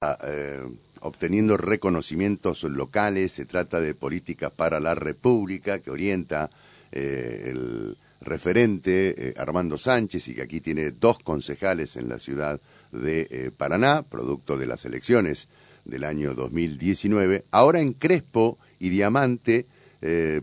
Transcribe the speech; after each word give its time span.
eh, 0.00 0.62
obteniendo 1.00 1.56
reconocimientos 1.56 2.62
locales, 2.62 3.32
se 3.32 3.46
trata 3.46 3.80
de 3.80 3.94
políticas 3.94 4.52
para 4.52 4.78
la 4.78 4.94
República 4.94 5.80
que 5.80 5.90
orienta 5.90 6.50
eh, 6.92 7.48
el 7.50 7.96
referente 8.20 9.30
eh, 9.30 9.34
Armando 9.36 9.76
Sánchez 9.76 10.28
y 10.28 10.36
que 10.36 10.42
aquí 10.42 10.60
tiene 10.60 10.92
dos 10.92 11.18
concejales 11.18 11.96
en 11.96 12.08
la 12.08 12.20
ciudad 12.20 12.60
de 12.92 13.52
Paraná, 13.56 14.02
producto 14.02 14.56
de 14.56 14.66
las 14.66 14.84
elecciones 14.84 15.48
del 15.84 16.04
año 16.04 16.32
2019. 16.34 17.44
Ahora 17.50 17.80
en 17.80 17.92
Crespo 17.92 18.56
y 18.78 18.90
Diamante, 18.90 19.66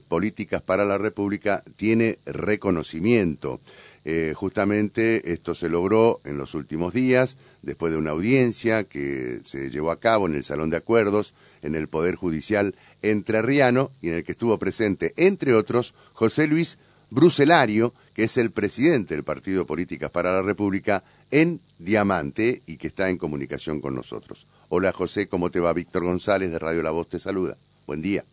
Políticas 0.09 0.61
para 0.61 0.83
la 0.83 0.97
República 0.97 1.63
tiene 1.77 2.19
reconocimiento. 2.25 3.61
Eh, 4.07 4.33
justamente 4.35 5.33
esto 5.33 5.55
se 5.55 5.67
logró 5.67 6.21
en 6.25 6.37
los 6.37 6.53
últimos 6.53 6.93
días, 6.93 7.37
después 7.63 7.91
de 7.91 7.97
una 7.97 8.11
audiencia 8.11 8.83
que 8.83 9.41
se 9.43 9.71
llevó 9.71 9.89
a 9.89 9.99
cabo 9.99 10.27
en 10.27 10.35
el 10.35 10.43
Salón 10.43 10.69
de 10.69 10.77
Acuerdos 10.77 11.33
en 11.63 11.73
el 11.73 11.87
Poder 11.87 12.13
Judicial 12.13 12.75
entrerriano 13.01 13.89
y 14.01 14.09
en 14.09 14.15
el 14.15 14.23
que 14.23 14.33
estuvo 14.33 14.57
presente, 14.59 15.13
entre 15.17 15.55
otros, 15.55 15.95
José 16.13 16.45
Luis 16.45 16.77
Bruselario, 17.09 17.93
que 18.13 18.25
es 18.25 18.37
el 18.37 18.51
presidente 18.51 19.15
del 19.15 19.23
Partido 19.23 19.65
Políticas 19.65 20.11
para 20.11 20.31
la 20.31 20.43
República 20.43 21.03
en 21.31 21.59
Diamante 21.79 22.61
y 22.67 22.77
que 22.77 22.87
está 22.87 23.09
en 23.09 23.17
comunicación 23.17 23.81
con 23.81 23.95
nosotros. 23.95 24.45
Hola 24.69 24.91
José, 24.91 25.27
¿cómo 25.27 25.49
te 25.49 25.59
va? 25.59 25.73
Víctor 25.73 26.03
González 26.03 26.51
de 26.51 26.59
Radio 26.59 26.83
La 26.83 26.91
Voz 26.91 27.07
te 27.07 27.19
saluda. 27.19 27.57
Buen 27.87 28.01
día. 28.01 28.23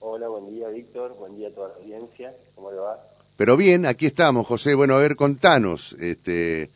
Hola, 0.00 0.28
buen 0.28 0.52
día 0.52 0.68
Víctor, 0.68 1.14
buen 1.16 1.36
día 1.36 1.48
a 1.48 1.52
toda 1.52 1.68
la 1.68 1.74
audiencia, 1.74 2.34
¿cómo 2.56 2.72
le 2.72 2.78
va? 2.78 2.98
Pero 3.40 3.56
bien, 3.56 3.86
aquí 3.86 4.04
estamos, 4.04 4.46
José. 4.46 4.74
Bueno, 4.74 4.96
a 4.96 4.98
ver, 4.98 5.16
contanos, 5.16 5.96
este, 5.98 6.68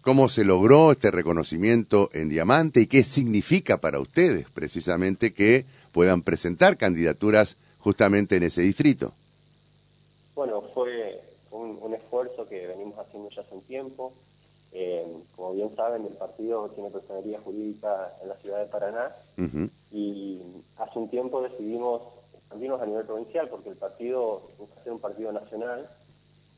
cómo 0.00 0.30
se 0.30 0.46
logró 0.46 0.92
este 0.92 1.10
reconocimiento 1.10 2.08
en 2.14 2.30
Diamante 2.30 2.80
y 2.80 2.86
qué 2.86 3.04
significa 3.04 3.76
para 3.76 4.00
ustedes 4.00 4.48
precisamente 4.48 5.34
que 5.34 5.66
puedan 5.92 6.22
presentar 6.22 6.78
candidaturas 6.78 7.58
justamente 7.80 8.36
en 8.36 8.44
ese 8.44 8.62
distrito. 8.62 9.12
Bueno, 10.34 10.62
fue 10.72 11.20
un, 11.50 11.92
esfuerzo 11.92 12.48
que 12.48 12.66
venimos 12.66 12.98
haciendo 12.98 13.28
ya 13.28 13.42
hace 13.42 13.54
un 13.54 13.60
tiempo. 13.64 14.14
Eh, 14.72 15.04
como 15.36 15.52
bien 15.52 15.76
saben, 15.76 16.06
el 16.06 16.14
partido 16.14 16.70
tiene 16.70 16.88
personería 16.88 17.40
jurídica 17.40 18.14
en 18.22 18.30
la 18.30 18.36
ciudad 18.36 18.60
de 18.60 18.70
Paraná 18.70 19.10
y 19.92 20.40
hace 20.78 20.98
un 20.98 21.10
tiempo 21.10 21.42
decidimos 21.42 22.00
expandirnos 22.32 22.80
a 22.80 22.86
nivel 22.86 23.04
provincial 23.04 23.50
porque 23.50 23.68
el 23.68 23.76
partido 23.76 24.48
busca 24.58 24.82
ser 24.82 24.94
un 24.94 25.00
partido 25.00 25.30
nacional 25.30 25.86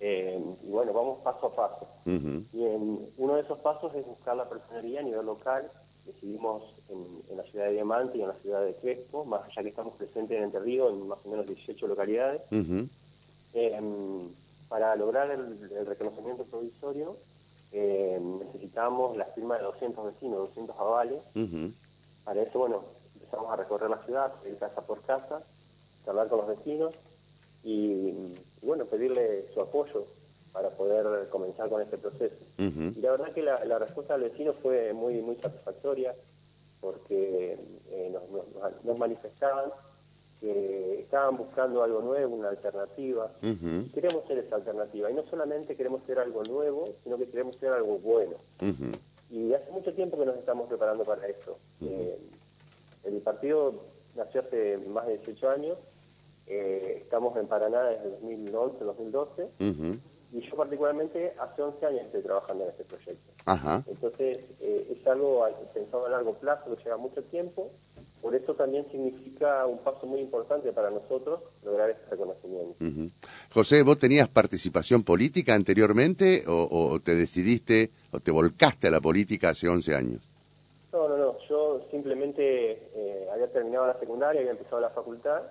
eh, 0.01 0.41
y 0.63 0.71
bueno, 0.71 0.93
vamos 0.93 1.19
paso 1.19 1.47
a 1.47 1.57
paso. 1.57 1.87
Y 2.07 2.65
en 2.65 3.09
uno 3.19 3.35
de 3.35 3.43
esos 3.43 3.59
pasos 3.59 3.95
es 3.95 4.07
buscar 4.07 4.37
la 4.37 4.49
personería 4.49 5.01
a 5.01 5.03
nivel 5.03 5.27
local. 5.27 5.69
Decidimos 6.07 6.63
en, 6.89 7.37
la 7.37 7.43
ciudad 7.45 7.67
de 7.67 7.73
Diamante 7.73 8.19
y 8.19 8.23
en 8.23 8.29
la 8.29 8.35
ciudad 8.35 8.65
de 8.65 8.75
Crespo, 8.75 9.25
más 9.25 9.43
allá 9.45 9.63
que 9.63 9.69
estamos 9.69 9.95
presentes 9.95 10.37
en 10.39 10.45
Entre 10.45 10.61
Ríos, 10.61 10.93
en 10.93 11.09
más 11.09 11.19
o 11.25 11.29
menos 11.29 11.47
18 11.47 11.87
localidades. 11.87 12.43
Eh, 13.55 13.81
para 14.69 14.95
lograr 14.97 15.31
el, 15.31 15.87
reconocimiento 15.87 16.45
provisorio 16.45 17.17
eh, 17.73 18.21
necesitamos 18.21 19.17
la 19.17 19.25
firma 19.27 19.57
de 19.57 19.65
200 19.65 20.07
vecinos, 20.07 20.39
200 20.49 20.77
avales. 20.79 21.23
Para 22.25 22.43
eso, 22.43 22.59
bueno, 22.59 22.85
empezamos 23.15 23.51
a 23.51 23.57
recorrer 23.57 23.91
la 23.91 24.05
ciudad, 24.05 24.33
ir 24.47 24.57
casa 24.59 24.83
por 24.83 25.01
casa, 25.03 25.43
hablar 26.07 26.29
con 26.29 26.39
los 26.39 26.49
vecinos 26.49 26.95
y, 27.65 28.35
bueno, 28.63 28.85
pedirle 28.87 29.47
su 29.53 29.61
apoyo 29.61 30.05
para 30.53 30.71
poder 30.71 31.29
comenzar 31.29 31.69
con 31.69 31.83
este 31.83 31.99
proceso. 31.99 32.37
Y 32.59 33.01
la 33.01 33.13
verdad 33.13 33.33
que 33.33 33.43
la, 33.43 33.79
respuesta 33.79 34.17
del 34.17 34.31
vecino 34.31 34.55
fue 34.55 34.93
muy 34.93 35.15
muy 35.21 35.37
satisfactoria 35.37 36.15
porque 36.81 37.59
eh, 37.91 38.17
nos, 38.85 38.99
manifestaban 38.99 39.71
que 40.41 41.01
estaban 41.01 41.37
buscando 41.37 41.83
algo 41.83 42.01
nuevo, 42.01 42.37
una 42.37 42.51
alternativa. 42.51 43.31
Queremos 43.41 44.25
ser 44.27 44.39
esa 44.39 44.57
alternativa. 44.57 45.11
Y 45.11 45.15
no 45.15 45.25
solamente 45.29 45.75
queremos 45.75 46.03
ser 46.05 46.21
algo 46.21 46.45
nuevo, 46.45 46.89
sino 47.03 47.19
que 47.19 47.27
queremos 47.27 47.57
ser 47.57 47.73
algo 47.73 47.99
bueno. 47.99 48.37
Y 49.31 49.53
hace 49.53 49.71
mucho 49.73 49.93
tiempo 49.93 50.17
que 50.17 50.27
nos 50.27 50.37
estamos 50.37 50.69
preparando 50.69 51.05
para 51.05 51.27
esto. 51.27 51.59
Eh, 51.83 52.19
el 53.05 53.21
partido 53.21 53.75
nació 54.17 54.41
hace 54.41 54.79
más 54.89 55.07
de 55.07 55.19
18 55.19 55.51
años 55.51 55.79
eh, 56.49 57.01
estamos 57.03 57.37
en 57.37 57.47
Paraná 57.47 57.83
desde 57.85 58.11
2011, 58.11 58.85
2012. 58.85 59.49
Y 60.31 60.43
yo 60.43 60.57
particularmente 60.57 61.33
hace 61.41 61.63
11 61.63 61.87
años 61.87 62.03
estoy 62.07 62.23
trabajando 62.23 62.65
en 62.65 62.71
este 62.71 62.85
proyecto. 62.85 63.33
Entonces 63.87 64.39
eh, 64.61 64.97
es 64.99 65.07
algo 65.07 65.47
pensado 65.73 66.07
a 66.07 66.11
largo 66.11 66.35
plazo 66.35 66.77
que 66.77 66.85
lleva 66.85 66.97
mucho 66.97 67.23
tiempo. 67.23 67.71
Por 68.21 68.35
eso 68.35 68.55
también 68.55 68.85
significa 68.91 69.65
un 69.67 69.79
paso 69.79 70.07
muy 70.07 70.21
importante 70.21 70.73
para 70.73 70.91
nosotros 70.91 71.41
lograr 71.65 71.91
este 71.91 72.11
reconocimiento. 72.11 72.75
José, 73.55 73.83
¿vos 73.83 73.99
tenías 73.99 74.29
participación 74.29 75.03
política 75.03 75.55
anteriormente 75.55 76.45
o, 76.47 76.99
te 77.01 77.15
decidiste 77.15 77.91
o 78.11 78.21
te 78.21 78.31
volcaste 78.31 78.89
a 78.89 78.91
la 78.91 79.01
política 79.01 79.51
hace 79.51 79.69
11 79.69 79.95
años? 79.95 80.29
No, 80.93 81.09
no, 81.09 81.17
no. 81.17 81.37
Yo 81.49 81.87
simplemente 81.91 82.89
terminado 83.59 83.89
la 83.89 83.99
secundaria, 83.99 84.41
había 84.41 84.53
empezado 84.53 84.81
la 84.81 84.91
facultad 84.91 85.43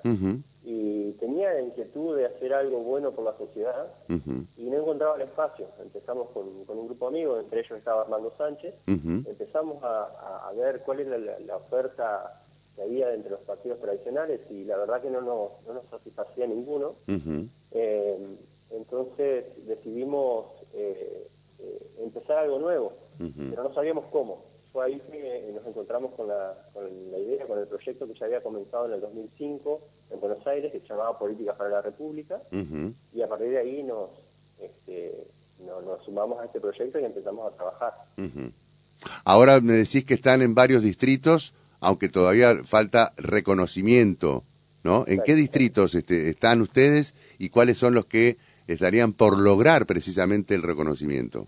y 0.63 1.11
tenía 1.13 1.53
la 1.53 1.61
inquietud 1.61 2.15
de 2.15 2.25
hacer 2.25 2.53
algo 2.53 2.79
bueno 2.79 3.11
por 3.11 3.25
la 3.25 3.37
sociedad 3.37 3.87
y 4.07 4.69
no 4.69 4.77
encontraba 4.77 5.15
el 5.15 5.23
espacio. 5.23 5.67
Empezamos 5.81 6.29
con, 6.29 6.47
un 6.47 6.87
grupo 6.87 7.09
de 7.09 7.17
amigos, 7.17 7.43
entre 7.43 7.59
ellos 7.59 7.77
estaba 7.77 8.03
Armando 8.03 8.33
Sánchez, 8.37 8.75
empezamos 8.87 9.83
a, 9.83 10.51
ver 10.55 10.81
cuál 10.85 11.01
era 11.01 11.17
la, 11.17 11.57
oferta 11.57 12.41
que 12.75 12.81
había 12.81 13.13
entre 13.13 13.31
los 13.31 13.41
partidos 13.41 13.79
tradicionales 13.79 14.39
y 14.49 14.63
la 14.63 14.77
verdad 14.77 15.01
que 15.01 15.09
no 15.09 15.21
nos, 15.21 15.51
no 15.67 15.73
nos 15.73 15.85
satisfacía 15.89 16.47
ninguno. 16.47 16.95
Eh, 17.71 18.37
entonces 18.71 19.45
decidimos 19.67 20.45
eh, 20.73 21.27
eh, 21.59 21.87
empezar 21.99 22.37
algo 22.39 22.59
nuevo, 22.59 22.93
pero 23.49 23.63
no 23.63 23.73
sabíamos 23.73 24.05
cómo 24.11 24.56
fue 24.71 24.85
ahí 24.85 25.01
que 25.11 25.51
nos 25.53 25.65
encontramos 25.65 26.13
con 26.15 26.27
la, 26.27 26.53
con 26.73 26.83
la 27.11 27.17
idea, 27.17 27.45
con 27.45 27.59
el 27.59 27.67
proyecto 27.67 28.07
que 28.07 28.13
ya 28.13 28.25
había 28.25 28.41
comenzado 28.41 28.85
en 28.87 28.93
el 28.93 29.01
2005 29.01 29.81
en 30.11 30.19
Buenos 30.19 30.45
Aires, 30.47 30.71
que 30.71 30.79
se 30.79 30.87
llamaba 30.87 31.17
Políticas 31.17 31.55
para 31.55 31.69
la 31.69 31.81
República, 31.81 32.41
y 33.13 33.21
a 33.21 33.27
partir 33.27 33.49
de 33.49 33.59
ahí 33.59 33.83
nos, 33.83 34.09
este, 34.59 35.27
nos, 35.65 36.03
sumamos 36.03 36.39
a 36.39 36.45
este 36.45 36.59
proyecto 36.59 36.99
y 36.99 37.05
empezamos 37.05 37.51
a 37.51 37.55
trabajar. 37.55 37.93
Ahora 39.23 39.59
me 39.61 39.73
decís 39.73 40.05
que 40.05 40.13
están 40.13 40.41
en 40.41 40.55
varios 40.55 40.81
distritos, 40.81 41.53
aunque 41.79 42.09
todavía 42.09 42.63
falta 42.63 43.13
reconocimiento, 43.17 44.43
¿no? 44.83 45.05
¿En 45.07 45.21
qué 45.21 45.35
distritos 45.35 45.95
este, 45.95 46.29
están 46.29 46.61
ustedes 46.61 47.13
y 47.37 47.49
cuáles 47.49 47.77
son 47.77 47.93
los 47.93 48.05
que 48.05 48.37
estarían 48.67 49.13
por 49.13 49.37
lograr 49.37 49.85
precisamente 49.85 50.55
el 50.55 50.63
reconocimiento? 50.63 51.47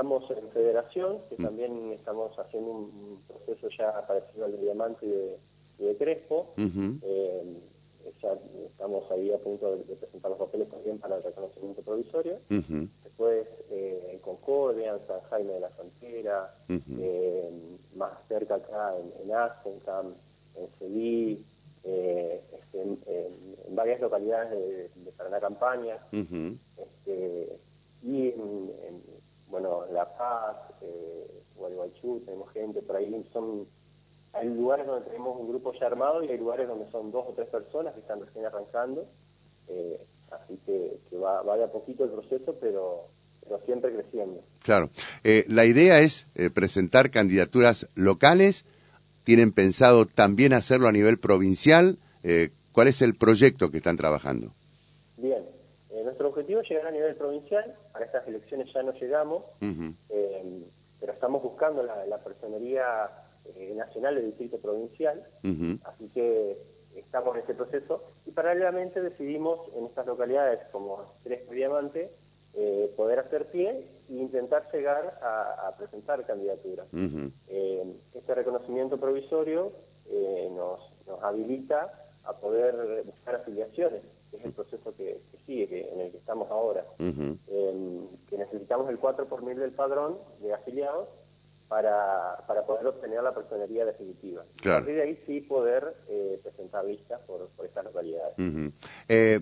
Eh, 0.00 0.02
estamos 0.02 0.30
en 0.30 0.50
Federación, 0.50 1.18
que 1.28 1.36
mm. 1.36 1.44
también 1.44 1.92
estamos 1.92 2.38
haciendo 2.38 2.70
un 2.70 3.22
proceso 3.28 3.68
ya 3.76 4.06
parecido 4.06 4.46
al 4.46 4.52
de 4.52 4.62
Diamante 4.62 5.06
y 5.78 5.84
de, 5.84 5.96
Crespo. 5.96 6.54
Eh, 6.56 7.56
ya 8.22 8.32
estamos 8.66 9.10
ahí 9.10 9.30
a 9.32 9.38
punto 9.38 9.76
de, 9.76 9.96
presentar 9.96 10.30
los 10.30 10.38
papeles 10.38 10.70
también 10.70 10.98
para 10.98 11.16
el 11.16 11.22
reconocimiento 11.22 11.82
provisorio. 11.82 12.38
Después 12.48 13.46
eh, 13.70 14.10
en 14.12 14.18
Concordia, 14.20 14.94
en 14.94 15.06
San 15.06 15.20
Jaime 15.28 15.52
de 15.52 15.60
la 15.60 15.68
Frontera, 15.68 16.54
más 17.96 18.12
cerca 18.28 18.54
acá 18.54 18.94
en, 18.96 19.12
en 19.22 19.34
Asencam, 19.34 20.14
en 20.56 20.68
Sevilla, 20.78 21.38
este, 21.84 22.82
en, 22.82 23.74
varias 23.74 24.00
localidades 24.00 24.50
de, 24.50 25.02
de 25.04 25.12
Paraná 25.12 25.40
Campaña. 25.40 25.98
este, 26.12 27.58
y 28.02 28.28
en, 28.28 28.89
bueno, 29.50 29.84
La 29.92 30.04
Paz, 30.16 30.56
eh, 30.82 31.42
Gualeguaychú, 31.56 32.22
tenemos 32.24 32.50
gente 32.52 32.82
por 32.82 32.96
ahí, 32.96 33.24
son 33.32 33.66
hay 34.32 34.48
lugares 34.48 34.86
donde 34.86 35.06
tenemos 35.06 35.36
un 35.38 35.48
grupo 35.48 35.72
ya 35.78 35.86
armado 35.86 36.22
y 36.22 36.28
hay 36.28 36.38
lugares 36.38 36.68
donde 36.68 36.90
son 36.90 37.10
dos 37.10 37.24
o 37.28 37.32
tres 37.34 37.48
personas 37.48 37.94
que 37.94 38.00
están 38.00 38.20
recién 38.20 38.44
arrancando, 38.44 39.06
eh, 39.68 40.00
así 40.30 40.58
que, 40.64 41.00
va, 41.16 41.42
va 41.42 41.56
de 41.56 41.64
a 41.64 41.72
poquito 41.72 42.04
el 42.04 42.10
proceso, 42.10 42.56
pero, 42.60 43.08
pero 43.42 43.60
siempre 43.64 43.92
creciendo. 43.92 44.40
Claro, 44.62 44.90
eh, 45.24 45.44
la 45.48 45.64
idea 45.64 46.00
es 46.00 46.26
eh, 46.36 46.50
presentar 46.50 47.10
candidaturas 47.10 47.88
locales, 47.96 48.64
tienen 49.24 49.52
pensado 49.52 50.06
también 50.06 50.52
hacerlo 50.52 50.88
a 50.88 50.92
nivel 50.92 51.18
provincial, 51.18 51.98
¿cuál 52.72 52.88
es 52.88 53.02
el 53.02 53.14
proyecto 53.14 53.70
que 53.70 53.78
están 53.78 53.96
trabajando? 53.96 54.52
Bien, 55.16 55.42
nuestro 56.20 56.28
objetivo 56.28 56.60
es 56.60 56.68
llegar 56.68 56.88
a 56.88 56.90
nivel 56.90 57.14
provincial, 57.14 57.74
para 57.92 58.04
estas 58.04 58.28
elecciones 58.28 58.70
ya 58.74 58.82
no 58.82 58.92
llegamos, 58.92 59.44
eh, 59.62 60.64
pero 61.00 61.12
estamos 61.12 61.42
buscando 61.42 61.82
la, 61.82 62.18
personería 62.18 63.08
eh, 63.56 63.72
nacional 63.74 64.16
del 64.16 64.26
distrito 64.26 64.58
provincial, 64.58 65.24
así 65.84 66.08
que 66.12 66.58
estamos 66.94 67.36
en 67.36 67.42
ese 67.42 67.54
proceso 67.54 68.04
y 68.26 68.32
paralelamente 68.32 69.00
decidimos 69.00 69.60
en 69.74 69.86
estas 69.86 70.06
localidades 70.06 70.60
como 70.72 71.10
Tres 71.24 71.48
Diamante 71.48 72.10
eh, 72.52 72.92
poder 72.96 73.20
hacer 73.20 73.46
pie 73.46 73.82
e 74.10 74.12
intentar 74.12 74.70
llegar 74.72 75.18
a, 75.22 75.72
presentar 75.78 76.26
candidaturas. 76.26 76.86
Eh, 77.48 77.94
este 78.12 78.34
reconocimiento 78.34 78.98
provisorio 78.98 79.72
eh, 80.10 80.50
nos, 80.54 80.80
nos 81.06 81.22
habilita 81.22 81.90
a 82.24 82.34
poder 82.34 83.04
buscar 83.06 83.36
afiliaciones, 83.36 84.02
que 84.30 84.36
es 84.36 84.44
el 84.44 84.52
proceso 84.52 84.94
que, 84.94 85.18
sigue, 85.50 85.92
en 85.92 86.00
el 86.00 86.10
que 86.12 86.18
estamos 86.18 86.48
ahora. 86.50 86.84
que 86.98 88.38
necesitamos 88.38 88.88
el 88.88 88.98
4 88.98 89.26
por 89.26 89.42
mil 89.42 89.58
del 89.58 89.72
padrón 89.72 90.16
de 90.40 90.54
afiliados 90.54 91.08
para, 91.68 92.44
para 92.46 92.64
poder 92.64 92.86
obtener 92.86 93.22
la 93.22 93.34
personería 93.34 93.84
definitiva. 93.84 94.44
A 94.60 94.62
partir 94.62 94.94
de 94.94 95.02
ahí 95.02 95.18
sí 95.26 95.40
poder 95.40 95.94
eh, 96.08 96.38
presentar 96.42 96.84
listas 96.84 97.20
por, 97.26 97.48
por 97.48 97.66
estas 97.66 97.84
localidades. 97.84 98.34
eh, 99.08 99.40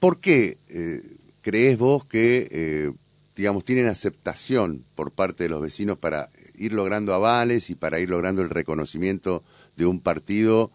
¿Por 0.00 0.20
qué 0.20 0.58
eh, 0.68 1.00
crees 1.42 1.78
vos 1.78 2.04
que, 2.04 2.48
eh, 2.50 2.92
digamos, 3.36 3.64
tienen 3.64 3.86
aceptación 3.86 4.84
por 4.96 5.12
parte 5.12 5.44
de 5.44 5.50
los 5.50 5.62
vecinos 5.62 5.96
para 5.98 6.30
ir 6.54 6.72
logrando 6.72 7.14
avales 7.14 7.70
y 7.70 7.74
para 7.76 8.00
ir 8.00 8.10
logrando 8.10 8.42
el 8.42 8.50
reconocimiento 8.50 9.42
de 9.76 9.86
un 9.86 10.00
partido 10.00 10.70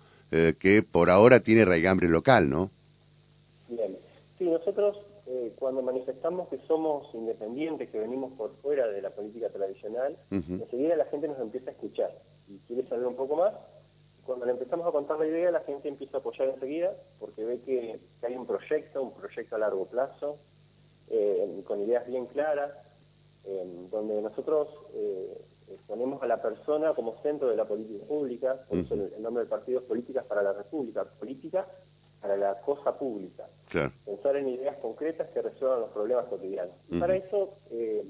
que 0.60 0.84
por 0.84 1.12
ahora 1.12 1.40
tiene 1.40 1.64
raigambre 1.64 2.10
local, 2.10 2.50
¿no? 2.50 2.70
Sí, 4.46 4.52
nosotros 4.52 4.96
eh, 5.26 5.54
cuando 5.58 5.82
manifestamos 5.82 6.50
que 6.50 6.60
somos 6.68 7.12
independientes, 7.16 7.90
que 7.90 7.98
venimos 7.98 8.32
por 8.34 8.56
fuera 8.58 8.86
de 8.86 9.02
la 9.02 9.10
política 9.10 9.50
tradicional, 9.50 10.16
enseguida 10.30 10.96
la 10.96 11.06
gente 11.06 11.28
nos 11.28 11.40
empieza 11.40 11.72
a 11.72 11.74
escuchar 11.74 12.12
y 12.48 12.60
quiere 12.68 12.88
saber 12.88 13.08
un 13.08 13.16
poco 13.16 13.38
más. 13.38 13.56
Cuando 14.24 14.46
le 14.46 14.52
empezamos 14.52 14.86
a 14.86 14.92
contar 14.92 15.18
la 15.18 15.26
idea, 15.26 15.50
la 15.50 15.62
gente 15.62 15.88
empieza 15.88 16.18
a 16.18 16.20
apoyar 16.20 16.50
enseguida 16.50 16.94
porque 17.20 17.44
ve 17.44 17.60
que, 17.62 18.00
hay 18.22 18.36
un 18.36 18.46
proyecto, 18.46 19.02
un 19.02 19.14
proyecto 19.14 19.56
a 19.56 19.58
largo 19.58 19.88
plazo, 19.88 20.38
eh, 21.10 21.64
con 21.66 21.82
ideas 21.82 22.06
bien 22.06 22.28
claras, 22.28 22.72
donde 23.90 24.22
nosotros 24.22 24.68
eh, 24.94 25.42
ponemos 25.88 26.22
a 26.22 26.28
la 26.28 26.40
persona 26.40 26.94
como 26.94 27.16
centro 27.24 27.48
de 27.48 27.56
la 27.56 27.66
política 27.66 28.06
pública, 28.06 28.60
por 28.70 28.78
eso 28.78 28.94
el, 28.94 29.24
nombre 29.24 29.42
del 29.42 29.50
partido 29.50 29.80
es 29.80 29.86
Políticas 29.86 30.24
para 30.26 30.44
la 30.44 30.54
República, 30.54 31.04
política 31.04 31.66
para 32.22 32.38
la 32.38 32.62
cosa 32.62 32.96
pública. 32.96 33.48
Pensar 34.06 34.36
en 34.36 34.50
ideas 34.50 34.76
concretas 34.78 35.30
que 35.30 35.42
resuelvan 35.42 35.82
los 35.82 35.90
problemas 35.92 36.26
cotidianos. 36.26 36.76
Para 37.00 37.16
eso 37.16 37.50
eh, 37.72 38.04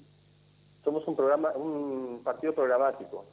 somos 0.84 1.08
un 1.08 1.16
programa, 1.16 1.52
un 1.56 2.22
partido 2.24 2.54
programático. 2.54 3.26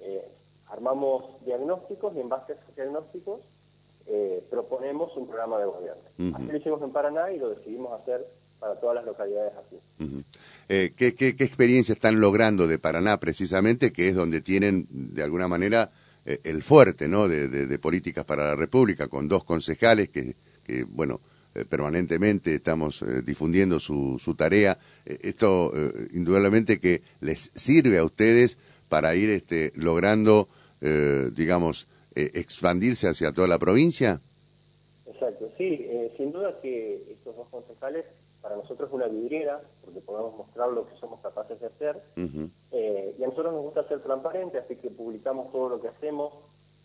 Eh, 0.00 0.24
armamos 0.68 1.44
diagnósticos 1.44 2.14
y 2.14 2.20
en 2.20 2.28
base 2.28 2.52
a 2.52 2.56
esos 2.56 2.74
diagnósticos 2.74 3.40
eh, 4.06 4.42
proponemos 4.50 5.16
un 5.16 5.26
programa 5.26 5.58
de 5.58 5.66
gobierno. 5.66 6.36
Así 6.36 6.46
lo 6.46 6.56
hicimos 6.56 6.82
en 6.82 6.90
Paraná 6.90 7.30
y 7.32 7.38
lo 7.38 7.50
decidimos 7.50 8.00
hacer 8.00 8.26
para 8.58 8.74
todas 8.74 8.96
las 8.96 9.04
localidades 9.04 9.52
aquí. 9.56 10.24
¿qué, 10.66 11.14
qué, 11.14 11.36
qué 11.36 11.44
experiencia 11.44 11.92
están 11.92 12.20
logrando 12.20 12.66
de 12.66 12.78
Paraná 12.78 13.18
precisamente, 13.18 13.92
que 13.92 14.08
es 14.08 14.16
donde 14.16 14.40
tienen 14.40 14.86
de 14.90 15.22
alguna 15.22 15.46
manera 15.46 15.90
eh, 16.28 16.40
el 16.44 16.62
fuerte 16.62 17.08
¿no? 17.08 17.26
De, 17.26 17.78
políticas 17.78 18.22
para 18.26 18.44
la 18.44 18.54
República, 18.54 19.08
con 19.08 19.28
dos 19.28 19.44
concejales 19.44 20.10
que, 20.10 20.36
que 20.62 20.84
bueno, 20.84 21.14
eh, 21.14 21.22
permanentemente 21.64 22.54
estamos 22.54 23.02
eh, 23.02 23.22
difundiendo 23.22 23.80
su, 23.80 24.18
su 24.18 24.34
tarea. 24.34 24.78
esto 25.04 25.72
indudablemente 26.12 26.80
que 26.80 27.02
les 27.20 27.50
sirve 27.54 27.98
a 27.98 28.04
ustedes 28.04 28.58
para 28.88 29.14
ir 29.14 29.30
este, 29.30 29.72
logrando, 29.74 30.48
digamos, 30.80 31.86
expandirse 32.14 33.08
hacia 33.08 33.32
toda 33.32 33.48
la 33.48 33.58
provincia. 33.58 34.20
Exacto, 35.06 35.50
sí, 35.58 35.86
sin 36.16 36.32
duda 36.32 36.58
que 36.60 37.02
estos 37.12 37.36
dos 37.36 37.48
concejales 37.48 38.04
para 38.40 38.56
nosotros 38.56 38.88
es 38.88 38.94
una 38.94 39.08
vidriera, 39.08 39.60
porque 39.84 40.00
podemos 40.00 40.36
mostrar 40.36 40.70
lo 40.70 40.88
que 40.88 40.96
somos 40.96 41.20
capaces 41.20 41.60
de 41.60 41.66
hacer. 41.66 42.02
Eh, 42.72 43.14
y 43.18 43.22
a 43.22 43.26
nosotros 43.26 43.52
nos 43.52 43.62
gusta 43.62 43.86
ser 43.88 44.00
transparentes, 44.00 44.64
así 44.64 44.76
que 44.76 44.90
publicamos 44.90 45.50
todo 45.52 45.68
lo 45.68 45.80
que 45.80 45.88
hacemos. 45.88 46.32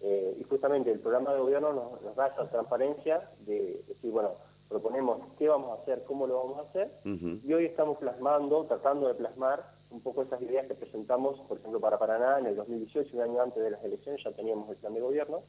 Eh, 0.01 0.37
y 0.39 0.43
justamente 0.43 0.91
el 0.91 0.99
programa 0.99 1.33
de 1.33 1.39
gobierno 1.39 1.71
nos, 1.71 2.15
da 2.15 2.27
esa 2.27 2.49
transparencia 2.49 3.21
de, 3.45 3.81
decir, 3.87 4.11
bueno, 4.11 4.31
proponemos 4.73 5.19
qué 5.37 5.47
vamos 5.47 5.69
a 5.69 5.81
hacer, 5.81 6.03
cómo 6.07 6.25
lo 6.25 6.35
vamos 6.35 6.57
a 6.57 6.69
hacer. 6.69 6.91
Y 7.05 7.53
hoy 7.53 7.65
estamos 7.65 7.99
plasmando, 7.99 8.65
tratando 8.65 9.07
de 9.07 9.13
plasmar 9.13 9.63
un 9.91 10.01
poco 10.01 10.23
esas 10.23 10.41
ideas 10.41 10.65
que 10.65 10.73
presentamos, 10.73 11.39
por 11.47 11.59
ejemplo, 11.59 11.79
para 11.79 11.99
Paraná 11.99 12.39
en 12.39 12.47
el 12.47 12.55
2018, 12.55 13.15
un 13.15 13.21
año 13.21 13.41
antes 13.41 13.63
de 13.63 13.69
las 13.69 13.83
elecciones, 13.83 14.23
ya 14.23 14.31
teníamos 14.31 14.67
el 14.69 14.77
plan 14.77 14.95
de 14.95 14.99
gobierno. 14.99 15.41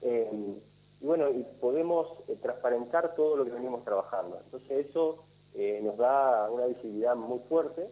Eh, 0.00 0.30
y 1.00 1.06
bueno, 1.06 1.28
y 1.28 1.44
podemos 1.60 2.08
transparentar 2.40 3.14
todo 3.14 3.36
lo 3.36 3.44
que 3.44 3.50
venimos 3.50 3.84
trabajando. 3.84 4.40
Entonces 4.42 4.86
eso 4.88 5.22
eh, 5.54 5.80
nos 5.82 5.98
da 5.98 6.50
una 6.50 6.66
visibilidad 6.66 7.14
muy 7.14 7.40
fuerte 7.50 7.86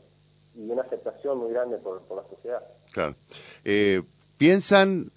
y 0.56 0.70
una 0.70 0.82
aceptación 0.82 1.36
muy 1.36 1.52
grande 1.52 1.76
por, 1.76 2.00
la 2.16 2.22
sociedad. 2.30 2.62
Claro. 2.92 3.14
Eh, 3.62 4.02
¿Piensan 4.38 5.10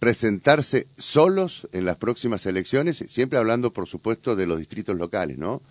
presentarse 0.00 0.88
solos 0.98 1.68
en 1.72 1.84
las 1.84 1.96
próximas 1.96 2.44
elecciones? 2.46 2.96
Siempre 3.06 3.38
hablando, 3.38 3.72
por 3.72 3.86
supuesto, 3.86 4.34
de 4.34 4.48
los 4.48 4.58
distritos 4.58 4.96
locales, 4.96 5.38
¿no? 5.38 5.62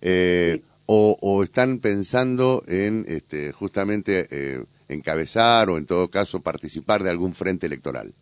Eh, 0.00 0.62
o, 0.86 1.42
están 1.42 1.80
pensando 1.80 2.62
en 2.66 3.04
este, 3.08 3.52
justamente 3.52 4.64
encabezar 4.88 5.68
o, 5.68 5.76
en 5.76 5.84
todo 5.84 6.08
caso, 6.08 6.40
participar 6.40 7.02
de 7.02 7.10
algún 7.10 7.34
frente 7.34 7.66
electoral? 7.66 8.14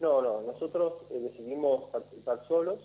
No, 0.00 0.20
no. 0.20 0.40
Nosotros 0.42 0.94
decidimos 1.10 1.90
participar 1.90 2.42
solos 2.48 2.80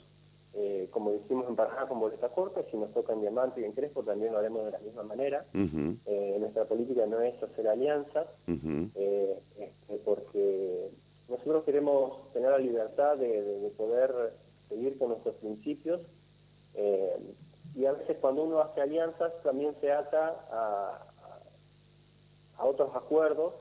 eh, 0.53 0.89
como 0.92 1.12
decimos 1.12 1.48
en 1.48 1.56
Paraná, 1.56 1.88
con 1.88 2.00
boleta 2.00 2.27
corta, 2.30 2.62
si 2.69 2.75
nos 2.75 2.92
toca 2.94 3.13
en 3.13 3.21
Diamante 3.21 3.62
y 3.62 3.63
en 3.63 3.71
Crespo 3.71 4.03
también 4.03 4.33
lo 4.33 4.39
haremos 4.39 4.65
de 4.65 4.71
la 4.71 4.80
misma 4.80 5.03
manera. 5.03 5.45
Eh, 5.53 6.38
nuestra 6.39 6.65
política 6.65 7.06
no 7.06 7.21
es 7.21 7.42
hacer 7.42 7.68
alianzas, 7.69 8.27
eh, 8.48 9.39
este, 9.57 9.95
porque 10.03 10.92
nosotros 11.31 11.63
queremos 11.63 12.31
tener 12.33 12.51
la 12.51 12.59
libertad 12.59 13.17
de, 13.17 13.71
poder 13.77 14.33
seguir 14.69 14.97
con 14.97 15.09
nuestros 15.09 15.35
principios 15.35 16.01
y 17.75 17.85
a 17.85 17.93
veces 17.93 18.17
cuando 18.21 18.43
uno 18.43 18.59
hace 18.59 18.81
alianzas 18.81 19.31
también 19.43 19.73
se 19.81 19.91
ata 19.91 20.35
a, 20.51 21.01
a 22.57 22.65
otros 22.65 22.95
acuerdos 22.95 23.53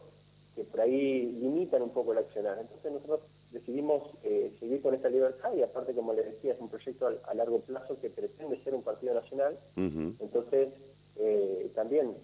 que 0.54 0.64
por 0.64 0.80
ahí 0.80 1.38
limitan 1.40 1.82
un 1.82 1.90
poco 1.90 2.12
el 2.12 2.18
accionar. 2.18 2.58
Entonces 2.60 2.92
nosotros 2.92 3.20
decidimos 3.52 4.02
eh, 4.24 4.52
seguir 4.60 4.80
con 4.82 4.94
esta 4.94 5.08
libertad 5.08 5.50
y 5.56 5.62
aparte, 5.62 5.92
como 5.94 6.12
les 6.12 6.26
decía, 6.26 6.52
es 6.52 6.60
un 6.60 6.68
proyecto 6.68 7.08
a, 7.26 7.34
largo 7.34 7.60
plazo 7.60 7.96
que 8.00 8.10
pretende 8.10 8.62
ser 8.62 8.74
un 8.74 8.82
partido 8.82 9.14
nacional. 9.14 9.58
Entonces, 9.76 10.68
eh, 11.16 11.70
también... 11.74 12.14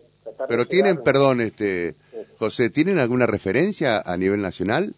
Pero 0.48 0.66
tienen, 0.66 1.04
perdón, 1.04 1.40
este 1.40 1.94
José, 2.37 2.69
¿tienen 2.69 2.98
alguna 2.98 3.26
referencia 3.26 4.00
a 4.00 4.16
nivel 4.16 4.43
nacional? 4.43 4.93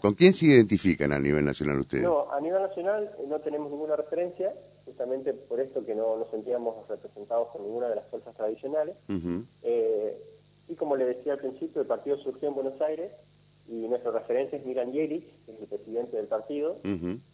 ¿Con 0.00 0.14
quién 0.14 0.32
se 0.32 0.46
identifican 0.46 1.12
a 1.12 1.18
nivel 1.18 1.44
nacional 1.44 1.78
ustedes? 1.80 2.04
No, 2.04 2.30
a 2.32 2.40
nivel 2.40 2.62
nacional 2.62 3.10
eh, 3.18 3.24
no 3.28 3.38
tenemos 3.40 3.70
ninguna 3.70 3.96
referencia, 3.96 4.52
justamente 4.84 5.32
por 5.32 5.60
esto 5.60 5.84
que 5.84 5.94
no 5.94 6.16
nos 6.16 6.30
sentíamos 6.30 6.88
representados 6.88 7.48
por 7.52 7.60
ninguna 7.60 7.88
de 7.88 7.96
las 7.96 8.06
fuerzas 8.08 8.34
tradicionales. 8.34 8.96
y 10.66 10.74
como 10.76 10.96
le 10.96 11.04
decía 11.04 11.34
al 11.34 11.38
principio, 11.38 11.82
el 11.82 11.86
partido 11.86 12.16
surgió 12.18 12.48
en 12.48 12.54
Buenos 12.54 12.80
Aires 12.80 13.10
y 13.68 13.88
nuestro 13.88 14.12
referente 14.12 14.56
es 14.56 14.66
Miran 14.66 14.92
Jelic, 14.92 15.24
que 15.46 15.52
es 15.52 15.60
el 15.60 15.66
presidente 15.66 16.16
del 16.16 16.26
partido. 16.26 16.76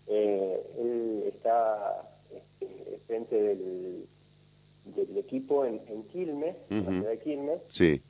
Eh, 0.07 0.63
él 0.79 1.25
está 1.27 2.03
este, 2.33 2.99
frente 3.07 3.41
del, 3.43 4.07
del 4.85 5.19
equipo 5.19 5.65
en, 5.65 5.81
Quilmes, 6.13 6.57
en 6.71 6.85
la 6.85 6.91
ciudad 6.91 7.11
de 7.11 7.19
Quilmes, 7.19 7.61
eh, 7.81 8.01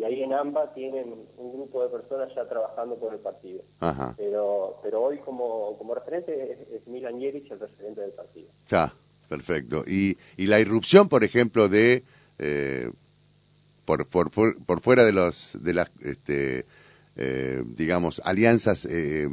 y 0.00 0.04
ahí 0.04 0.22
en 0.22 0.32
AMBA 0.32 0.72
tienen 0.72 1.12
un 1.36 1.52
grupo 1.52 1.82
de 1.82 1.90
personas 1.90 2.34
ya 2.34 2.48
trabajando 2.48 2.96
por 2.96 3.12
el 3.12 3.20
partido. 3.20 3.60
Pero 4.16 4.76
pero 4.82 5.02
hoy 5.02 5.18
como, 5.18 5.76
como 5.76 5.94
referente 5.94 6.56
es, 6.74 6.86
Miran 6.88 7.20
Jelic 7.20 7.50
el 7.50 7.60
referente 7.60 8.00
del 8.00 8.12
partido. 8.12 8.48
Ya, 8.70 8.94
perfecto. 9.28 9.84
Y, 9.86 10.16
y 10.38 10.46
la 10.46 10.58
irrupción, 10.58 11.08
por 11.08 11.22
ejemplo, 11.22 11.68
de... 11.68 12.02
Eh, 12.38 12.90
por, 13.84 14.06
por, 14.06 14.30
por, 14.30 14.80
fuera 14.80 15.04
de 15.04 15.12
los 15.12 15.50
de 15.60 15.74
las 15.74 15.90
este, 16.00 16.64
eh, 17.16 17.62
digamos, 17.76 18.22
alianzas 18.24 18.86
eh, 18.88 19.28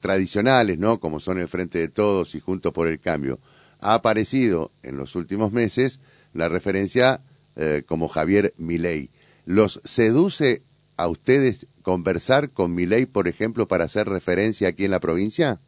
tradicionales, 0.00 0.78
¿no? 0.78 0.98
Como 0.98 1.20
son 1.20 1.38
el 1.38 1.46
Frente 1.46 1.78
de 1.78 1.88
Todos 1.88 2.34
y 2.34 2.40
Juntos 2.40 2.72
por 2.72 2.88
el 2.88 2.98
Cambio, 2.98 3.38
ha 3.80 3.94
aparecido 3.94 4.72
en 4.82 4.96
los 4.96 5.14
últimos 5.14 5.52
meses 5.52 6.00
la 6.32 6.48
referencia 6.48 7.20
eh, 7.54 7.82
como 7.86 8.08
Javier 8.08 8.54
Milei. 8.56 9.10
¿Los 9.44 9.80
seduce 9.84 10.62
a 10.96 11.08
ustedes 11.08 11.66
conversar 11.82 12.50
con 12.50 12.74
Milei, 12.74 13.06
por 13.06 13.28
ejemplo, 13.28 13.66
para 13.66 13.84
hacer 13.84 14.08
referencia 14.08 14.68
aquí 14.68 14.84
en 14.84 14.90
la 14.90 15.00
provincia? 15.00 15.58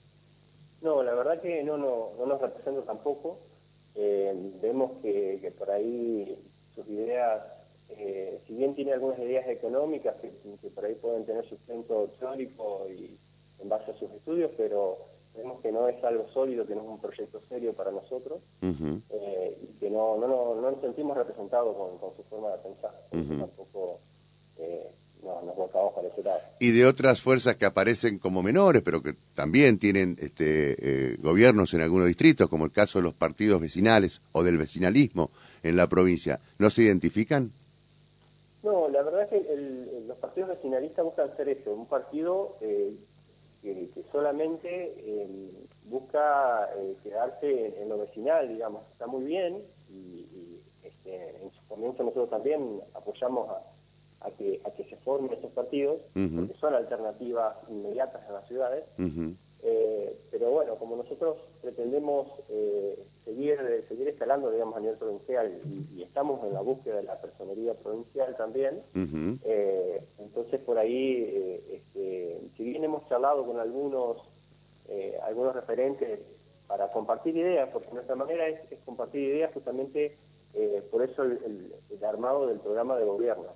No, 0.83 1.03
la 1.03 1.15
verdad 1.15 1.41
que 1.41 1.63
no, 1.65 1.77
no, 1.77 2.11
no 2.19 2.27
nos 2.27 2.41
representa 2.41 2.83
tampoco. 2.83 3.39
vemos 4.63 4.93
que, 5.03 5.39
que 5.41 5.51
por 5.51 5.71
ahí 5.71 6.37
sus 6.75 6.87
ideas 6.89 7.43
eh, 7.91 8.41
si 8.47 8.55
bien 8.55 8.75
tiene 8.75 8.93
algunas 8.93 9.19
ideas 9.19 9.47
económicas 9.49 10.17
que, 10.21 10.29
por 10.71 10.85
ahí 10.85 10.95
pueden 10.95 11.25
tener 11.25 11.49
sustento 11.49 12.11
teórico 12.19 12.87
y 12.91 13.17
en 13.61 13.69
base 13.69 13.93
a 13.93 13.99
sus 13.99 14.11
estudios, 14.11 14.51
pero 14.57 14.99
Vemos 15.37 15.61
que 15.63 15.73
no 15.73 15.89
es 15.89 16.03
algo 16.05 16.29
sólido, 16.33 16.65
que 16.65 16.77
no 16.77 16.83
es 16.83 16.89
un 16.89 17.01
proyecto 17.01 17.41
serio 17.49 17.73
para 17.73 17.91
nosotros 17.91 18.39
eh, 18.63 19.59
y 19.63 19.67
que 19.81 19.91
no, 19.91 20.17
no, 20.17 20.29
no, 20.29 20.55
no, 20.55 20.71
nos 20.71 20.81
sentimos 20.81 21.17
representados 21.17 21.77
con, 21.77 21.99
con, 21.99 22.17
su 22.17 22.23
forma 22.25 22.51
de 22.51 22.59
pensar. 22.59 22.93
Tampoco 23.11 23.63
eh, 23.63 23.64
Y 26.65 26.71
de 26.71 26.87
otras 26.87 27.21
fuerzas 27.21 27.57
que 27.57 27.67
aparecen 27.67 28.19
como 28.19 28.43
menores, 28.43 28.81
pero 28.83 29.03
que 29.03 29.15
también 29.35 29.79
tienen 29.79 30.17
este, 30.19 30.77
eh, 31.13 31.17
gobiernos 31.19 31.75
en 31.75 31.83
algunos 31.83 32.07
distritos, 32.07 32.49
como 32.49 32.65
el 32.65 32.73
caso 32.73 32.99
de 32.99 33.03
los 33.03 33.13
partidos 33.13 33.61
vecinales 33.61 34.23
o 34.33 34.43
del 34.43 34.57
vecinalismo 34.57 35.31
en 35.63 35.77
la 35.77 35.87
provincia, 35.89 36.41
¿no 36.59 36.71
se 36.71 36.85
identifican? 36.85 37.53
No, 38.63 38.89
la 38.89 39.03
verdad 39.03 39.25
es 39.25 39.29
que 39.29 40.05
los 40.09 40.17
partidos 40.17 40.49
vecinalistas 40.49 41.05
buscan 41.05 41.29
hacer 41.29 41.51
eso, 41.51 41.73
un 41.73 41.85
partido 41.85 42.57
eh, 42.63 42.95
que, 43.61 43.91
solamente 44.11 44.95
eh, 44.97 45.51
busca 45.85 46.71
eh, 46.79 46.97
quedarse 47.03 47.83
en, 47.83 47.91
lo 47.91 47.99
vecinal, 47.99 48.49
digamos, 48.49 48.83
está 48.91 49.07
muy 49.07 49.25
bien 49.25 49.63
y, 49.91 50.61
este, 50.83 51.43
en 51.43 51.51
su 51.51 51.69
comienzo 51.69 52.05
nosotros 52.05 52.31
también 52.31 52.81
apoyamos 52.95 53.51
a, 53.51 53.61
que, 54.31 54.61
a 54.65 54.71
que 54.71 54.85
se 54.85 54.97
formen 54.97 55.33
esos 55.33 55.53
partidos, 55.53 56.01
porque 56.13 56.55
son 56.59 56.75
alternativas 56.75 57.57
inmediatas 57.69 58.23
en 58.27 58.35
las 58.35 58.47
ciudades, 58.47 58.85
pero 60.31 60.51
bueno, 60.51 60.75
como 60.77 60.97
nosotros 60.97 61.37
pretendemos 61.63 62.27
seguir, 63.25 63.59
seguir 63.89 64.09
escalando, 64.09 64.51
digamos, 64.51 64.77
a 64.77 64.81
nivel 64.81 64.97
provincial 64.97 65.53
y, 65.65 66.03
estamos 66.03 66.45
en 66.45 66.55
la 66.55 66.61
búsqueda 66.61 66.97
de 66.97 67.03
la 67.03 67.21
personería 67.21 67.75
provincial 67.75 68.37
también. 68.37 68.81
Eh, 69.45 70.01
entonces, 70.19 70.61
por 70.61 70.79
ahí, 70.79 71.25
eh, 71.27 71.61
este, 71.73 72.39
si 72.57 72.65
bien 72.65 72.85
hemos 72.85 73.09
charlado 73.09 73.45
con 73.45 73.59
algunos, 73.59 74.19
eh, 74.89 75.19
algunos 75.25 75.55
referentes 75.55 76.21
para 76.69 76.89
compartir 76.93 77.37
ideas, 77.37 77.69
porque 77.73 77.93
nuestra 77.93 78.15
manera 78.15 78.47
es, 78.49 78.61
compartir 78.85 79.23
ideas 79.23 79.53
justamente 79.53 80.17
por 80.91 81.03
eso 81.03 81.23
el, 81.23 81.73
armado 82.07 82.47
del 82.47 82.61
programa 82.61 82.97
de 82.97 83.05
gobierno. 83.05 83.47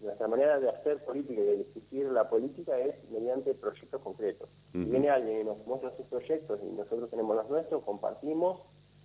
nuestra 0.00 0.26
manera 0.26 0.58
de 0.58 0.68
hacer 0.68 1.04
política 1.04 1.40
y 1.40 1.44
de 1.44 1.56
discutir 1.58 2.06
la 2.06 2.28
política 2.28 2.76
es 2.78 2.94
mediante 3.10 3.54
proyectos 3.54 4.00
concretos. 4.02 4.48
Si 4.72 4.84
viene 4.84 5.08
alguien 5.08 5.42
y 5.42 5.44
nos 5.44 5.64
muestra 5.66 5.96
sus 5.96 6.06
proyectos 6.06 6.58
y 6.62 6.76
nosotros 6.76 7.08
tenemos 7.10 7.36
los 7.36 7.48
nuestros, 7.48 7.84
compartimos 7.84 8.60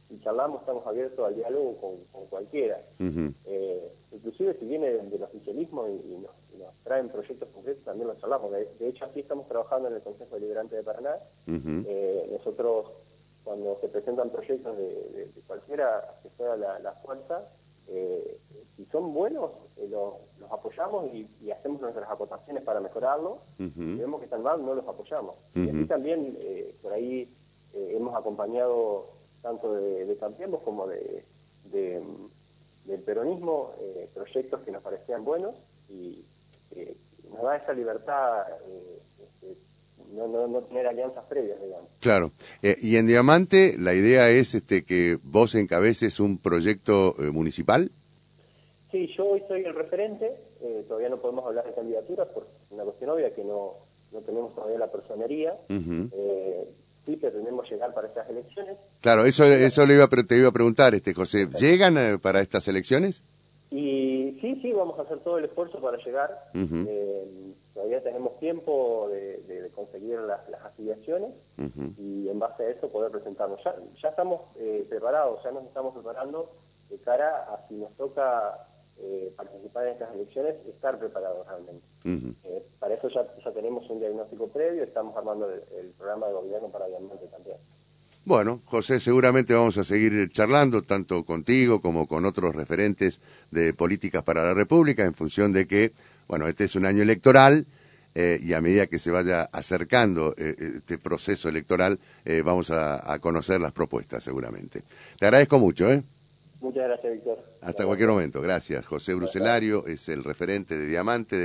y 0.09 0.19
charlamos, 0.21 0.61
estamos 0.61 0.85
abiertos 0.87 1.25
al 1.25 1.35
diálogo 1.35 1.77
con, 2.11 2.25
cualquiera. 2.27 2.81
Eh, 2.99 3.93
inclusive 4.11 4.55
si 4.59 4.65
viene 4.65 4.89
del 4.89 5.23
oficialismo 5.23 5.87
y, 5.87 6.17
nos, 6.17 6.31
traen 6.83 7.09
proyectos 7.09 7.49
concretos, 7.53 7.83
también 7.83 8.07
los 8.07 8.19
charlamos. 8.19 8.51
De, 8.51 8.87
hecho, 8.87 9.05
aquí 9.05 9.19
estamos 9.19 9.47
trabajando 9.47 9.89
en 9.89 9.95
el 9.95 10.01
Consejo 10.01 10.35
Deliberante 10.35 10.75
de 10.75 10.83
Paraná. 10.83 11.15
Eh, 11.47 12.29
nosotros, 12.31 12.87
cuando 13.47 13.79
se 13.79 13.87
presentan 13.87 14.29
proyectos 14.29 14.77
de, 14.77 15.31
cualquiera 15.47 16.03
que 16.21 16.29
sea 16.37 16.57
la, 16.57 16.91
fuerza, 17.01 17.47
eh, 17.87 18.37
si 18.75 18.83
son 18.87 19.13
buenos, 19.13 19.51
los, 19.89 20.15
apoyamos 20.51 21.05
y, 21.13 21.49
hacemos 21.49 21.79
nuestras 21.79 22.09
aportaciones 22.09 22.61
para 22.63 22.81
mejorarlo. 22.81 23.37
Si 23.57 23.95
vemos 23.95 24.19
que 24.19 24.25
están 24.25 24.43
mal, 24.43 24.63
no 24.65 24.75
los 24.75 24.85
apoyamos. 24.85 25.35
Y 25.55 25.69
así 25.69 25.85
también, 25.85 26.37
por 26.81 26.91
ahí, 26.91 27.33
hemos 27.73 28.13
acompañado 28.15 29.05
tanto 29.41 29.73
de, 29.75 30.05
de 30.05 30.17
Cambiemos 30.17 30.61
como 30.63 30.85
de, 30.87 31.23
del 31.71 33.01
peronismo, 33.05 33.71
eh, 33.79 34.09
proyectos 34.13 34.61
que 34.63 34.71
nos 34.71 34.83
parecían 34.83 35.23
buenos 35.23 35.55
y 35.89 36.23
eh, 36.71 36.97
nos 37.31 37.43
da 37.43 37.55
esa 37.55 37.73
libertad, 37.73 38.45
eh, 38.67 38.96
no, 40.25 40.47
no, 40.47 40.61
tener 40.61 40.87
alianzas 40.87 41.23
previas, 41.25 41.61
digamos. 41.61 41.89
Claro. 41.99 42.31
y 42.61 42.95
en 42.97 43.07
Diamante, 43.07 43.75
la 43.77 43.93
idea 43.93 44.29
es 44.29 44.55
este 44.55 44.83
que 44.83 45.17
vos 45.23 45.53
encabeces 45.55 46.19
un 46.19 46.37
proyecto 46.37 47.15
municipal. 47.31 47.91
Sí, 48.91 49.13
yo 49.15 49.27
hoy 49.27 49.43
soy 49.47 49.63
el 49.63 49.75
referente, 49.75 50.31
todavía 50.87 51.09
no 51.09 51.17
podemos 51.17 51.45
hablar 51.45 51.65
de 51.65 51.73
candidaturas 51.73 52.27
por 52.29 52.47
una 52.71 52.83
cuestión 52.83 53.09
obvia 53.09 53.33
que 53.33 53.43
no, 53.43 53.73
no 54.11 54.19
tenemos 54.21 54.55
todavía 54.55 54.79
la 54.79 54.91
personería 54.91 55.53
sí 57.07 57.15
pretendemos 57.15 57.69
llegar 57.71 57.93
para 57.93 58.07
estas 58.07 58.29
elecciones. 58.29 58.77
Claro, 59.01 59.25
eso, 59.25 59.45
eso 59.45 59.85
le 59.85 59.95
iba, 59.95 60.07
te 60.07 60.37
iba 60.37 60.49
a 60.49 60.51
preguntar, 60.51 60.93
este 60.93 61.13
José, 61.13 61.47
¿llegan 61.57 61.97
eh, 61.97 62.17
para 62.21 62.41
estas 62.41 62.67
elecciones? 62.67 63.23
Y 63.69 64.37
sí, 64.41 64.59
sí, 64.61 64.71
vamos 64.71 64.97
a 64.97 65.01
hacer 65.01 65.19
todo 65.19 65.37
el 65.37 65.45
esfuerzo 65.45 65.79
para 65.79 65.97
llegar. 65.97 66.45
Eh, 66.53 67.53
todavía 67.73 68.01
tenemos 68.01 68.39
tiempo 68.39 69.09
de, 69.11 69.69
conseguir 69.75 70.19
las, 70.19 70.41
afiliaciones 70.63 71.35
y 71.97 72.29
en 72.29 72.39
base 72.39 72.63
a 72.63 72.69
eso 72.69 72.89
poder 72.89 73.11
presentarnos. 73.11 73.63
Ya, 73.63 73.75
ya 74.01 74.09
estamos 74.09 74.41
eh, 74.57 74.85
preparados, 74.89 75.43
ya 75.43 75.51
nos 75.51 75.65
estamos 75.65 75.93
preparando 75.93 76.49
de 76.89 76.97
cara 76.99 77.53
a 77.53 77.67
si 77.67 77.75
nos 77.75 77.91
toca 77.97 78.67
eh, 78.99 79.31
participar 79.35 79.85
en 79.85 79.93
estas 79.93 80.13
elecciones, 80.15 80.55
estar 80.67 80.97
preparados 80.97 81.45
realmente. 81.45 81.85
Eh, 82.43 82.65
para 82.79 82.95
eso 82.95 83.09
ya, 83.09 83.27
ya, 83.43 83.51
tenemos 83.51 83.87
un 83.91 83.99
diagnóstico 83.99 84.47
previo, 84.47 84.83
estamos 84.83 85.15
armando 85.15 85.51
el, 85.51 85.89
programa 85.97 86.27
de 86.27 86.33
gobierno 86.33 86.69
para 86.69 86.87
Diamante 86.87 87.27
también. 87.27 87.57
Bueno, 88.27 88.59
José, 88.65 88.99
seguramente 88.99 89.53
vamos 89.53 89.77
a 89.77 89.85
seguir 89.85 90.29
charlando 90.33 90.81
tanto 90.81 91.23
contigo 91.23 91.81
como 91.81 92.07
con 92.07 92.25
otros 92.25 92.53
referentes 92.53 93.21
de 93.51 93.73
políticas 93.73 94.21
para 94.21 94.43
la 94.43 94.53
República 94.53 95.05
en 95.05 95.13
función 95.13 95.53
de 95.53 95.65
que, 95.65 95.93
bueno, 96.27 96.45
este 96.49 96.65
es 96.65 96.75
un 96.75 96.85
año 96.85 97.03
electoral 97.03 97.65
eh, 98.15 98.37
y 98.43 98.51
a 98.51 98.59
medida 98.59 98.87
que 98.87 98.99
se 98.99 99.11
vaya 99.11 99.43
acercando 99.43 100.35
este 100.35 100.97
proceso 100.97 101.47
electoral 101.47 101.99
vamos 102.43 102.69
a, 102.69 103.13
a 103.13 103.19
conocer 103.19 103.61
las 103.61 103.71
propuestas 103.71 104.25
seguramente. 104.25 104.83
Te 105.17 105.25
agradezco 105.25 105.57
mucho, 105.57 105.89
¿eh? 105.89 106.03
Muchas 106.59 106.83
gracias, 106.83 107.13
Víctor. 107.13 107.37
Hasta 107.61 107.85
cualquier 107.85 108.09
momento. 108.09 108.41
Gracias. 108.41 108.85
José 108.85 109.13
Bruselario 109.13 109.85
es 109.87 110.09
el 110.09 110.23
referente 110.23 110.77
de 110.77 110.87
Diamante. 110.87 111.37